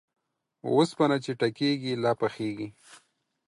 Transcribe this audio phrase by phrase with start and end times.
[0.69, 2.67] اوسپنه چې ټکېږي، لا پخېږي.